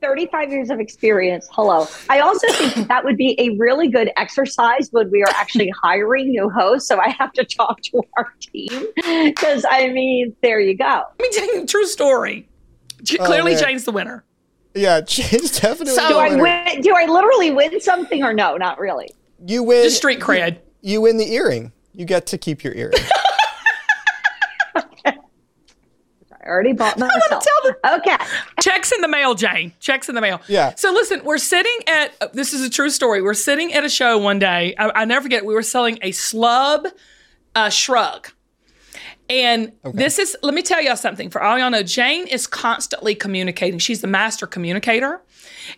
[0.01, 1.47] 35 years of experience.
[1.51, 1.87] Hello.
[2.09, 6.29] I also think that would be a really good exercise when we are actually hiring
[6.29, 6.89] new hosts.
[6.89, 8.85] So I have to talk to our team
[9.23, 10.83] because I mean, there you go.
[10.85, 12.49] I mean, Jane, true story.
[13.19, 13.63] Oh, Clearly, man.
[13.63, 14.25] Jane's the winner.
[14.75, 16.81] Yeah, Jane's definitely So- the Do I win?
[16.81, 18.57] Do I literally win something or no?
[18.57, 19.09] Not really.
[19.45, 19.83] You win.
[19.83, 20.57] Just street cred.
[20.83, 21.71] You win the earring.
[21.93, 22.93] You get to keep your earring.
[25.05, 25.15] I
[26.45, 27.45] already bought myself.
[27.87, 28.17] Okay.
[28.61, 29.71] Checks in the mail, Jane.
[29.79, 30.41] Checks in the mail.
[30.49, 30.75] Yeah.
[30.75, 33.21] So listen, we're sitting at this is a true story.
[33.21, 34.75] We're sitting at a show one day.
[34.77, 35.45] I, I never forget.
[35.45, 36.85] We were selling a slub
[37.55, 38.27] uh, shrug.
[39.29, 41.29] And this is, let me tell y'all something.
[41.29, 43.79] For all y'all know, Jane is constantly communicating.
[43.79, 45.21] She's the master communicator.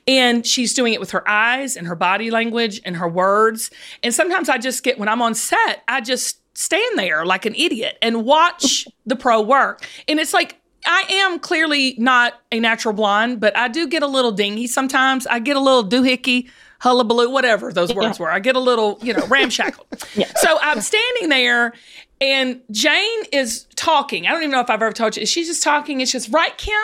[0.07, 3.71] And she's doing it with her eyes and her body language and her words.
[4.03, 7.55] And sometimes I just get, when I'm on set, I just stand there like an
[7.55, 9.87] idiot and watch the pro work.
[10.07, 14.07] And it's like, I am clearly not a natural blonde, but I do get a
[14.07, 15.25] little dingy sometimes.
[15.25, 18.31] I get a little doohickey, hullabaloo, whatever those words were.
[18.31, 19.87] I get a little, you know, ramshackle.
[20.37, 21.73] So I'm standing there
[22.21, 24.27] and Jane is talking.
[24.27, 25.25] I don't even know if I've ever told you.
[25.25, 26.01] She's just talking.
[26.01, 26.75] It's just, right, Kim?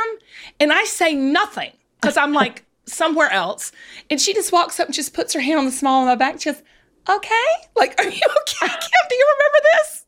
[0.59, 3.71] And I say nothing because I'm like somewhere else.
[4.10, 6.15] And she just walks up and just puts her hand on the small of my
[6.15, 6.39] back.
[6.39, 6.63] Just,
[7.10, 7.47] okay?
[7.75, 8.10] Like, are you
[8.41, 9.01] okay, Kim?
[9.10, 10.06] Do you remember this?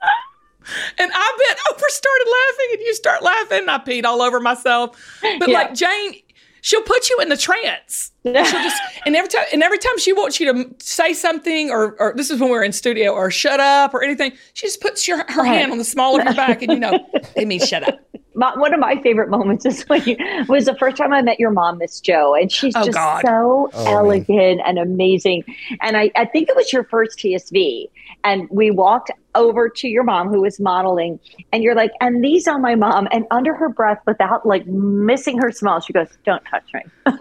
[0.98, 3.60] And I bent over, started laughing, and you start laughing.
[3.60, 4.98] And I peed all over myself.
[5.40, 5.60] But Yeah.
[5.60, 6.16] like Jane,
[6.62, 8.12] she'll put you in the trance.
[8.24, 11.98] She'll just and every time and every time she wants you to say something, or
[12.00, 15.06] or this is when we're in studio, or shut up, or anything, she just puts
[15.06, 17.84] your her hand on the small of your back, and you know it means shut
[17.84, 18.00] up.
[18.36, 20.18] My, one of my favorite moments is when you
[20.48, 23.22] was the first time I met your mom, Miss Joe, and she's Oh, just God.
[23.24, 25.44] so Oh, elegant and amazing.
[25.82, 27.90] And I, I think it was your first TSV,
[28.24, 31.20] and we walked over to your mom who was modeling,
[31.52, 35.38] and you're like, and these are my mom, and under her breath, without like missing
[35.40, 36.82] her smile, she goes, "Don't touch me."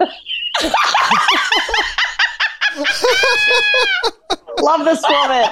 [4.61, 5.45] Love this woman.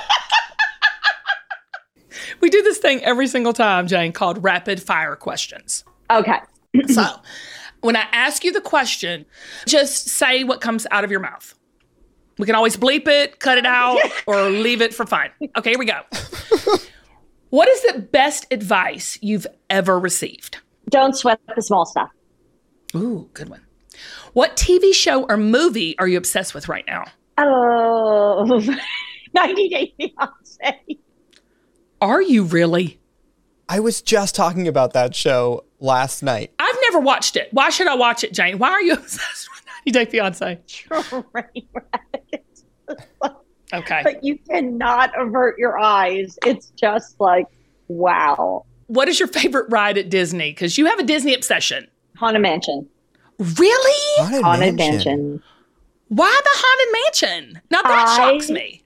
[2.40, 5.84] We do this thing every single time, Jane, called rapid fire questions.
[6.10, 6.40] Okay.
[6.88, 7.04] So
[7.82, 9.26] when I ask you the question,
[9.66, 11.54] just say what comes out of your mouth.
[12.38, 15.30] We can always bleep it, cut it out, or leave it for fun.
[15.58, 16.00] Okay, here we go.
[17.50, 20.60] what is the best advice you've ever received?
[20.90, 22.10] Don't sweat the small stuff.
[22.96, 23.62] Ooh, good one.
[24.34, 27.06] What TV show or movie are you obsessed with right now?
[27.38, 28.46] Oh,
[29.34, 30.98] 90 Day Fiance.
[32.02, 33.00] Are you really?
[33.70, 36.52] I was just talking about that show last night.
[36.60, 37.50] I've never watched it.
[37.52, 38.58] Why should I watch it, Jane?
[38.58, 40.60] Why are you obsessed with 90 Day Fiance?
[40.68, 41.52] Train wreck.
[43.74, 44.02] Okay.
[44.04, 46.38] But you cannot avert your eyes.
[46.46, 47.46] It's just like,
[47.88, 48.66] wow.
[48.88, 50.52] What is your favorite ride at Disney?
[50.52, 51.88] Because you have a Disney obsession.
[52.18, 52.90] Haunted Mansion.
[53.40, 54.24] Really?
[54.26, 55.22] Haunted, Haunted Mansion.
[55.22, 55.44] Mansion.
[56.10, 57.62] Why the haunted mansion?
[57.72, 58.81] Now that I- shocks me.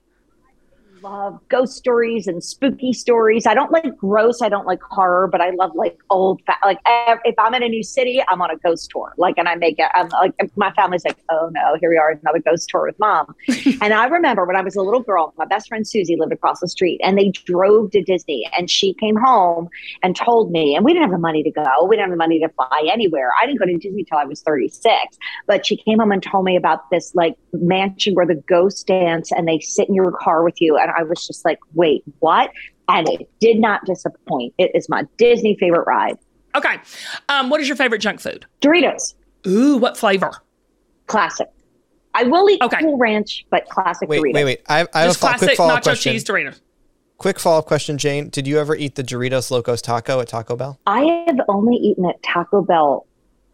[1.06, 3.46] Love ghost stories and spooky stories.
[3.46, 4.42] I don't like gross.
[4.42, 6.40] I don't like horror, but I love like old.
[6.46, 9.14] Fa- like if I'm in a new city, I'm on a ghost tour.
[9.16, 9.88] Like, and I make it.
[9.94, 13.34] I'm like my family's like, oh no, here we are, another ghost tour with mom.
[13.80, 16.60] and I remember when I was a little girl, my best friend Susie lived across
[16.60, 19.68] the street, and they drove to Disney, and she came home
[20.02, 21.84] and told me, and we didn't have the money to go.
[21.88, 23.30] We didn't have the money to fly anywhere.
[23.40, 26.44] I didn't go to Disney till I was 36, but she came home and told
[26.44, 30.42] me about this like mansion where the ghosts dance and they sit in your car
[30.42, 30.76] with you.
[30.76, 32.50] And I was just like, wait, what?
[32.88, 34.54] And it did not disappoint.
[34.58, 36.16] It is my Disney favorite ride.
[36.54, 36.76] Okay.
[37.28, 38.46] Um, what is your favorite junk food?
[38.60, 39.14] Doritos.
[39.46, 40.30] Ooh, what flavor?
[41.06, 41.48] Classic.
[42.14, 42.80] I will eat Okay.
[42.80, 44.34] Cool Ranch, but classic Wait, Doritos.
[44.34, 44.60] wait, wait.
[44.68, 46.12] I, I have Just a fo- quick classic follow up nacho question.
[46.12, 46.60] cheese Doritos.
[47.18, 48.28] Quick follow up question, Jane.
[48.30, 50.78] Did you ever eat the Doritos Locos Taco at Taco Bell?
[50.86, 53.06] I have only eaten at Taco Bell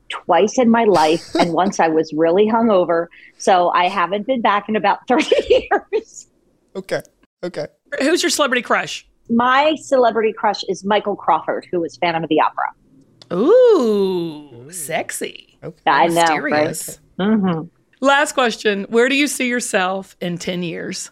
[0.09, 3.07] twice in my life, and once I was really hungover.
[3.39, 6.29] So I haven't been back in about 30 years.
[6.77, 7.03] Okay.
[7.43, 7.67] Okay.
[8.01, 9.07] Who's your celebrity crush?
[9.29, 13.37] My celebrity crush is Michael Crawford, who was Phantom of the Opera.
[13.37, 15.59] Ooh, sexy.
[15.63, 15.77] Okay.
[15.87, 16.69] I know, right?
[16.69, 17.01] Mysterious.
[17.19, 17.71] Mhm.
[18.01, 18.85] Last question.
[18.91, 21.11] Where do you see yourself in 10 years?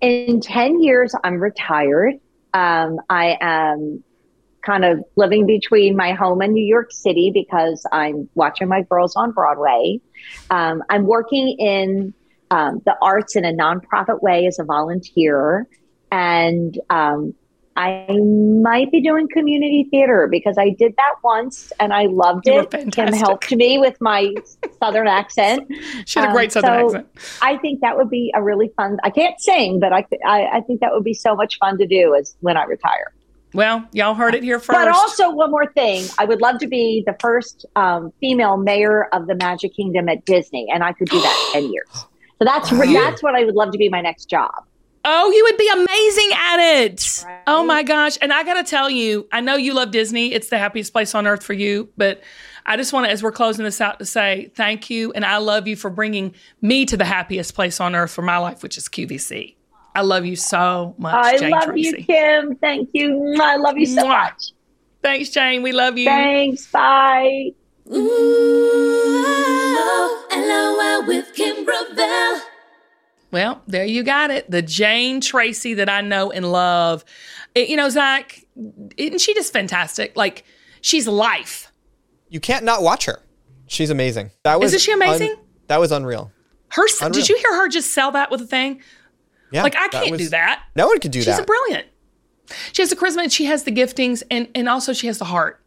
[0.00, 2.14] In 10 years, I'm retired.
[2.54, 4.02] Um, I am
[4.64, 9.16] kind of living between my home and New York City because I'm watching my girls
[9.16, 10.00] on Broadway.
[10.50, 12.14] Um, I'm working in
[12.52, 15.66] um, the arts in a nonprofit way as a volunteer.
[16.10, 17.34] And um,
[17.76, 18.06] I
[18.62, 22.92] might be doing community theater because I did that once and I loved You it.
[22.92, 24.34] Kim helped me with my
[24.82, 25.66] southern accent.
[26.04, 27.08] She had a Um, great southern so accent.
[27.40, 28.98] I think that would be a really fun.
[29.02, 31.86] I can't sing, but I, I I think that would be so much fun to
[31.86, 33.12] do as when I retire.
[33.54, 34.78] Well, y'all heard it here first.
[34.78, 39.08] But also one more thing, I would love to be the first um, female mayor
[39.12, 42.06] of the Magic Kingdom at Disney, and I could do that in ten years.
[42.42, 44.50] So that's that's what I would love to be my next job.
[45.04, 47.24] Oh, you would be amazing at it.
[47.24, 47.42] Right.
[47.46, 48.18] Oh my gosh.
[48.20, 50.32] And I got to tell you, I know you love Disney.
[50.32, 51.88] It's the happiest place on earth for you.
[51.96, 52.20] But
[52.66, 55.12] I just want to, as we're closing this out, to say thank you.
[55.12, 58.38] And I love you for bringing me to the happiest place on earth for my
[58.38, 59.54] life, which is QVC.
[59.94, 61.84] I love you so much, I Jane love Treacy.
[61.84, 62.56] you, Kim.
[62.56, 63.36] Thank you.
[63.40, 64.08] I love you so Mwah.
[64.08, 64.52] much.
[65.00, 65.62] Thanks, Jane.
[65.62, 66.06] We love you.
[66.06, 66.66] Thanks.
[66.66, 67.50] Bye.
[67.90, 69.22] Ooh,
[70.30, 72.40] LOL with Kim Gravel.
[73.30, 74.50] Well, there you got it.
[74.50, 77.04] The Jane Treacy that I know and love.
[77.54, 78.40] It- you know, Zac,
[78.96, 80.16] isn't she just fantastic?
[80.16, 80.44] Like,
[80.80, 81.72] she's life.
[82.28, 83.20] You can't not watch her.
[83.66, 84.30] She's amazing.
[84.44, 85.36] That was Isn't she amazing?
[85.68, 86.30] that was unreal.
[86.68, 87.10] Her, Unreal.
[87.12, 88.80] did you hear her just sell that with a thing?
[89.50, 89.62] Yeah.
[89.62, 90.62] Like, I can't was- do that.
[90.76, 91.24] No one could do that.
[91.24, 91.42] She's that.
[91.42, 91.86] a brilliant.
[92.72, 95.24] She has the charisma and she has the giftings and, and also she has the
[95.26, 95.61] heart.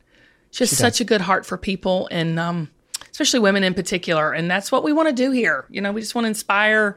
[0.56, 2.72] She has such a good heart for people and um,
[3.12, 4.32] especially women in particular.
[4.32, 5.66] And that's what we want to do here.
[5.70, 6.96] You know, we just want to inspire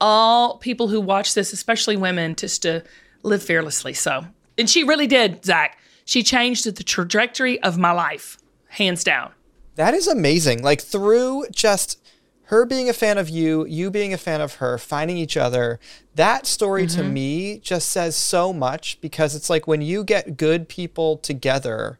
[0.00, 2.82] all people who watch this, especially women, just to
[3.22, 3.92] live fearlessly.
[3.92, 4.24] So,
[4.56, 5.78] and she really did, Zac.
[6.06, 8.38] She changed the trajectory of my life,
[8.68, 9.32] hands down.
[9.74, 10.62] That is amazing.
[10.62, 12.00] Like through just
[12.44, 15.78] her being a fan of you, you being a fan of her, finding each other.
[16.14, 17.12] That story to Mm-hmm.
[17.12, 21.98] me just says so much because it's like when you get good people together,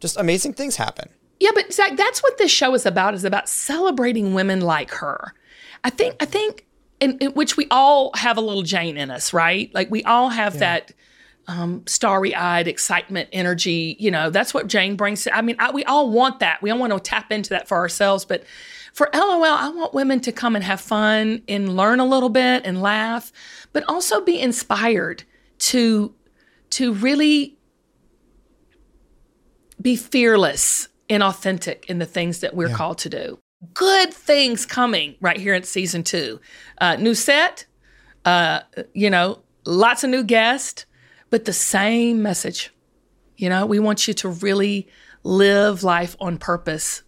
[0.00, 1.08] just amazing things happen.
[1.38, 3.14] Yeah, but Zac, that's what this show is about.
[3.14, 5.34] Is about celebrating women like her.
[5.84, 6.16] I think.
[6.20, 6.66] I think.
[7.00, 9.74] In, in which we all have a little Jane in us, right?
[9.74, 10.92] Like we all have that
[11.46, 13.96] um, starry-eyed excitement, energy.
[13.98, 15.26] You know, that's what Jane brings.
[15.32, 16.60] I mean, I, we all want that.
[16.60, 18.26] We all want to tap into that for ourselves.
[18.26, 18.44] But
[18.92, 22.66] for LOL, I want women to come and have fun and learn a little bit
[22.66, 23.32] and laugh,
[23.72, 25.24] but also be inspired
[25.60, 26.14] to
[26.68, 27.56] to really
[29.80, 33.38] be fearless and authentic in the things that we're called to do.
[33.74, 36.40] Good things coming right here in season two.
[36.78, 37.66] Uh, new set,
[38.24, 38.60] uh,
[38.94, 40.86] you know, lots of new guests,
[41.28, 42.72] but the same message.
[43.36, 44.88] You know, we want you to really
[45.22, 47.02] live life on purpose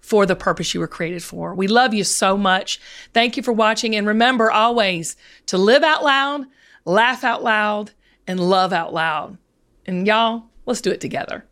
[0.00, 1.54] for the purpose you were created for.
[1.54, 2.78] We love you so much.
[3.14, 3.96] Thank you for watching.
[3.96, 6.44] And remember always to live out loud,
[6.84, 7.92] laugh out loud,
[8.26, 9.38] and love out loud.
[9.86, 11.46] And y'all, let's do it together.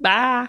[0.00, 0.48] Bye.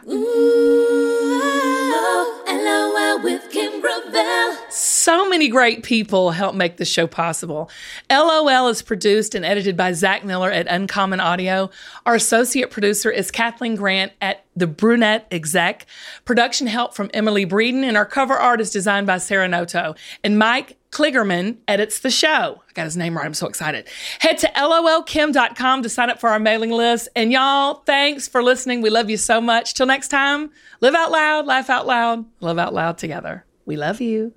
[2.47, 4.55] LOL with Kim Gravel.
[4.69, 7.71] So many great people help make the show possible.
[8.11, 11.71] LOL is produced and edited by Zac Miller at Uncommon Audio.
[12.05, 15.87] Our associate producer is Kathleen Grant at The Brunette Exec.
[16.25, 19.95] Production help from Emily Breeden, and our cover art is designed by Sarah Noto.
[20.23, 22.61] And Mike Kligerman edits the show.
[22.67, 23.25] I got his name right.
[23.25, 23.87] I'm so excited.
[24.19, 27.09] Head to lolkim.com to sign up for our mailing list.
[27.15, 28.81] And y'all, thanks for listening.
[28.81, 29.73] We love you so much.
[29.73, 30.51] Till next time,
[30.81, 33.45] live out loud, laugh out loud, love out loud together.
[33.65, 34.33] We love you.